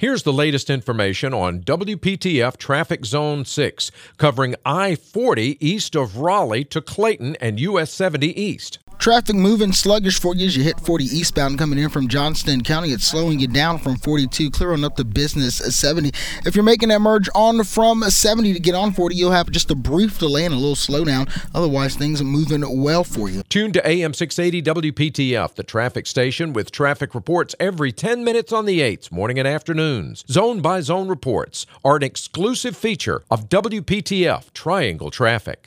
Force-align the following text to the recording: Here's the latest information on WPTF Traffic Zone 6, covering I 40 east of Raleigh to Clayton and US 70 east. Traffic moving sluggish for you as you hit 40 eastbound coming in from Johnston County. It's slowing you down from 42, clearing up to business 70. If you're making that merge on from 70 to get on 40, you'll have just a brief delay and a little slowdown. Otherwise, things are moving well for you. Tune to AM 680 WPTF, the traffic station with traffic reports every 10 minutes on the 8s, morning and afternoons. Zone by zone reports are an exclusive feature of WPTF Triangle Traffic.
Here's 0.00 0.22
the 0.22 0.32
latest 0.32 0.70
information 0.70 1.34
on 1.34 1.58
WPTF 1.62 2.56
Traffic 2.56 3.04
Zone 3.04 3.44
6, 3.44 3.90
covering 4.16 4.54
I 4.64 4.94
40 4.94 5.58
east 5.58 5.96
of 5.96 6.18
Raleigh 6.18 6.62
to 6.66 6.80
Clayton 6.80 7.34
and 7.40 7.58
US 7.58 7.90
70 7.90 8.40
east. 8.40 8.78
Traffic 9.08 9.36
moving 9.36 9.72
sluggish 9.72 10.20
for 10.20 10.34
you 10.34 10.44
as 10.44 10.54
you 10.54 10.62
hit 10.62 10.78
40 10.80 11.04
eastbound 11.04 11.58
coming 11.58 11.78
in 11.78 11.88
from 11.88 12.08
Johnston 12.08 12.62
County. 12.62 12.90
It's 12.90 13.06
slowing 13.06 13.40
you 13.40 13.48
down 13.48 13.78
from 13.78 13.96
42, 13.96 14.50
clearing 14.50 14.84
up 14.84 14.96
to 14.96 15.04
business 15.06 15.56
70. 15.56 16.10
If 16.44 16.54
you're 16.54 16.62
making 16.62 16.90
that 16.90 17.00
merge 17.00 17.30
on 17.34 17.64
from 17.64 18.02
70 18.02 18.52
to 18.52 18.60
get 18.60 18.74
on 18.74 18.92
40, 18.92 19.16
you'll 19.16 19.30
have 19.30 19.50
just 19.50 19.70
a 19.70 19.74
brief 19.74 20.18
delay 20.18 20.44
and 20.44 20.52
a 20.52 20.58
little 20.58 20.74
slowdown. 20.74 21.26
Otherwise, 21.54 21.96
things 21.96 22.20
are 22.20 22.24
moving 22.24 22.62
well 22.82 23.02
for 23.02 23.30
you. 23.30 23.42
Tune 23.44 23.72
to 23.72 23.88
AM 23.88 24.12
680 24.12 24.92
WPTF, 24.92 25.54
the 25.54 25.62
traffic 25.62 26.06
station 26.06 26.52
with 26.52 26.70
traffic 26.70 27.14
reports 27.14 27.54
every 27.58 27.92
10 27.92 28.22
minutes 28.24 28.52
on 28.52 28.66
the 28.66 28.80
8s, 28.80 29.10
morning 29.10 29.38
and 29.38 29.48
afternoons. 29.48 30.22
Zone 30.28 30.60
by 30.60 30.82
zone 30.82 31.08
reports 31.08 31.64
are 31.82 31.96
an 31.96 32.02
exclusive 32.02 32.76
feature 32.76 33.22
of 33.30 33.48
WPTF 33.48 34.52
Triangle 34.52 35.10
Traffic. 35.10 35.66